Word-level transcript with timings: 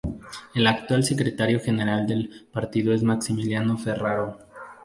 El 0.55 0.65
actual 0.65 1.03
Secretario 1.03 1.59
General 1.59 2.07
del 2.07 2.47
partido 2.51 2.91
es 2.91 3.03
Maximiliano 3.03 3.77
Ferraro. 3.77 4.39